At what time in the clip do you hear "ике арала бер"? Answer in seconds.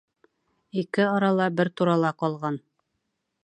0.83-1.71